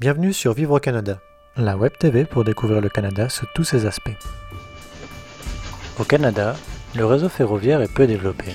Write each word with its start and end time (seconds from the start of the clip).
Bienvenue 0.00 0.32
sur 0.32 0.54
Vivre 0.54 0.74
au 0.74 0.80
Canada, 0.80 1.20
la 1.56 1.76
web 1.76 1.92
TV 1.96 2.24
pour 2.24 2.42
découvrir 2.42 2.80
le 2.80 2.88
Canada 2.88 3.28
sous 3.28 3.46
tous 3.54 3.62
ses 3.62 3.86
aspects. 3.86 4.10
Au 6.00 6.02
Canada, 6.02 6.56
le 6.96 7.06
réseau 7.06 7.28
ferroviaire 7.28 7.80
est 7.80 7.94
peu 7.94 8.08
développé. 8.08 8.46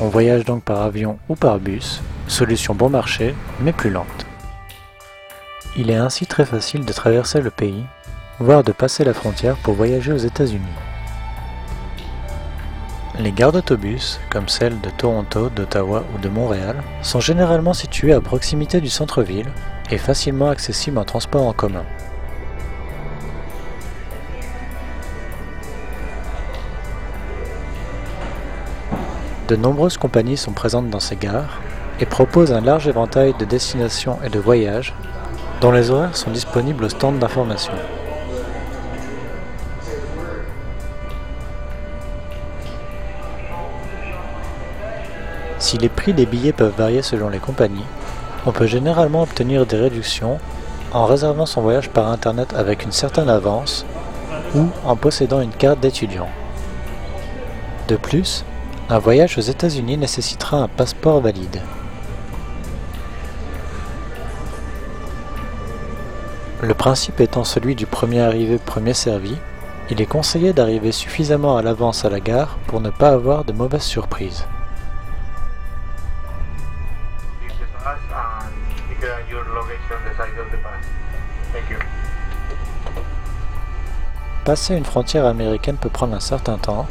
On 0.00 0.08
voyage 0.08 0.44
donc 0.44 0.64
par 0.64 0.82
avion 0.82 1.20
ou 1.28 1.36
par 1.36 1.60
bus, 1.60 2.02
solution 2.26 2.74
bon 2.74 2.90
marché, 2.90 3.36
mais 3.60 3.72
plus 3.72 3.90
lente. 3.90 4.26
Il 5.76 5.90
est 5.90 5.96
ainsi 5.96 6.26
très 6.26 6.44
facile 6.44 6.84
de 6.84 6.92
traverser 6.92 7.40
le 7.40 7.50
pays, 7.50 7.84
voire 8.40 8.64
de 8.64 8.72
passer 8.72 9.04
la 9.04 9.14
frontière 9.14 9.56
pour 9.58 9.74
voyager 9.74 10.12
aux 10.12 10.16
États-Unis. 10.16 10.66
Les 13.18 13.30
gares 13.30 13.52
d'autobus, 13.52 14.18
comme 14.30 14.48
celles 14.48 14.80
de 14.80 14.88
Toronto, 14.88 15.50
d'Ottawa 15.50 16.02
ou 16.14 16.18
de 16.18 16.30
Montréal, 16.30 16.82
sont 17.02 17.20
généralement 17.20 17.74
situées 17.74 18.14
à 18.14 18.22
proximité 18.22 18.80
du 18.80 18.88
centre-ville 18.88 19.48
et 19.90 19.98
facilement 19.98 20.48
accessibles 20.48 20.96
en 20.96 21.04
transport 21.04 21.46
en 21.46 21.52
commun. 21.52 21.84
De 29.48 29.56
nombreuses 29.56 29.98
compagnies 29.98 30.38
sont 30.38 30.52
présentes 30.52 30.88
dans 30.88 31.00
ces 31.00 31.16
gares 31.16 31.60
et 32.00 32.06
proposent 32.06 32.52
un 32.52 32.62
large 32.62 32.88
éventail 32.88 33.34
de 33.38 33.44
destinations 33.44 34.18
et 34.24 34.30
de 34.30 34.38
voyages 34.38 34.94
dont 35.60 35.70
les 35.70 35.90
horaires 35.90 36.16
sont 36.16 36.30
disponibles 36.30 36.84
au 36.84 36.88
stand 36.88 37.18
d'information. 37.18 37.74
Si 45.62 45.78
les 45.78 45.88
prix 45.88 46.12
des 46.12 46.26
billets 46.26 46.52
peuvent 46.52 46.74
varier 46.76 47.02
selon 47.02 47.28
les 47.28 47.38
compagnies, 47.38 47.86
on 48.46 48.50
peut 48.50 48.66
généralement 48.66 49.22
obtenir 49.22 49.64
des 49.64 49.76
réductions 49.76 50.40
en 50.90 51.04
réservant 51.04 51.46
son 51.46 51.62
voyage 51.62 51.88
par 51.88 52.08
Internet 52.08 52.52
avec 52.56 52.82
une 52.82 52.90
certaine 52.90 53.28
avance 53.28 53.86
ou 54.56 54.66
en 54.84 54.96
possédant 54.96 55.40
une 55.40 55.52
carte 55.52 55.78
d'étudiant. 55.78 56.28
De 57.86 57.94
plus, 57.94 58.44
un 58.90 58.98
voyage 58.98 59.38
aux 59.38 59.42
États-Unis 59.42 59.96
nécessitera 59.96 60.56
un 60.56 60.66
passeport 60.66 61.20
valide. 61.20 61.62
Le 66.60 66.74
principe 66.74 67.20
étant 67.20 67.44
celui 67.44 67.76
du 67.76 67.86
premier 67.86 68.20
arrivé, 68.20 68.58
premier 68.58 68.94
servi, 68.94 69.36
il 69.90 70.00
est 70.00 70.06
conseillé 70.06 70.52
d'arriver 70.52 70.90
suffisamment 70.90 71.56
à 71.56 71.62
l'avance 71.62 72.04
à 72.04 72.10
la 72.10 72.18
gare 72.18 72.58
pour 72.66 72.80
ne 72.80 72.90
pas 72.90 73.10
avoir 73.10 73.44
de 73.44 73.52
mauvaises 73.52 73.82
surprises. 73.82 74.44
Passer 84.44 84.76
une 84.76 84.84
frontière 84.84 85.26
américaine 85.26 85.76
peut 85.76 85.88
prendre 85.88 86.14
un 86.14 86.20
certain 86.20 86.58
temps, 86.58 86.86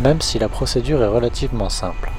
même 0.00 0.20
si 0.20 0.38
la 0.38 0.48
procédure 0.48 1.02
est 1.02 1.06
relativement 1.06 1.68
simple. 1.68 2.10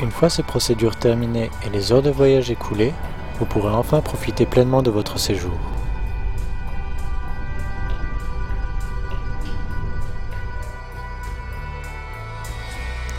Une 0.00 0.10
fois 0.10 0.30
ces 0.30 0.42
procédures 0.42 0.96
terminées 0.96 1.50
et 1.64 1.68
les 1.68 1.92
heures 1.92 2.02
de 2.02 2.10
voyage 2.10 2.50
écoulées, 2.50 2.94
vous 3.38 3.44
pourrez 3.44 3.74
enfin 3.74 4.00
profiter 4.00 4.46
pleinement 4.46 4.82
de 4.82 4.90
votre 4.90 5.18
séjour. 5.18 5.58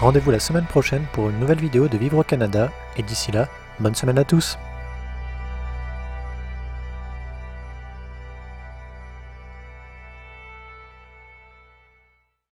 Rendez-vous 0.01 0.31
la 0.31 0.39
semaine 0.39 0.66
prochaine 0.66 1.06
pour 1.13 1.29
une 1.29 1.39
nouvelle 1.39 1.59
vidéo 1.59 1.88
de 1.88 1.95
Vivre 1.95 2.17
au 2.17 2.23
Canada 2.23 2.72
et 2.97 3.03
d'ici 3.03 3.31
là, 3.31 3.47
bonne 3.79 3.94
semaine 3.94 4.17
à 4.17 4.23
tous 4.23 4.57